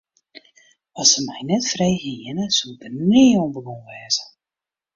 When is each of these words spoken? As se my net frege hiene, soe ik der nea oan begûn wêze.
As 1.01 1.07
se 1.11 1.19
my 1.27 1.39
net 1.49 1.63
frege 1.71 2.09
hiene, 2.21 2.45
soe 2.55 2.71
ik 2.73 2.79
der 2.81 2.93
nea 3.09 3.37
oan 3.41 3.51
begûn 3.55 3.83
wêze. 3.87 4.23